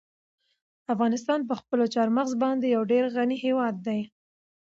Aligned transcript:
افغانستان 0.93 1.39
په 1.49 1.53
خپلو 1.59 1.85
چار 1.93 2.07
مغز 2.17 2.33
باندې 2.43 2.65
یو 2.75 2.83
ډېر 2.91 3.03
غني 3.15 3.37
هېواد 3.45 3.75
دی. 3.87 3.99